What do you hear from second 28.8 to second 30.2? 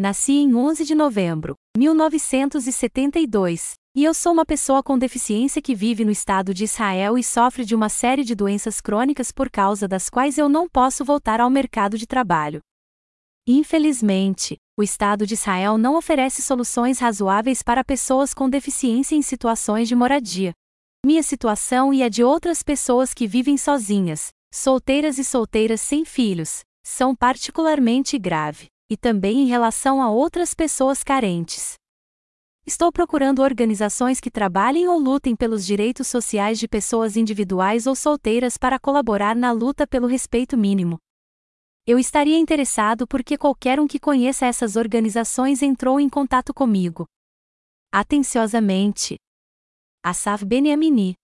e também em relação a